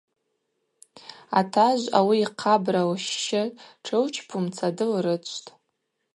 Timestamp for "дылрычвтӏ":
4.77-5.49